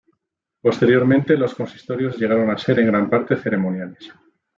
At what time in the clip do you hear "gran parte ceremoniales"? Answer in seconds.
2.87-4.11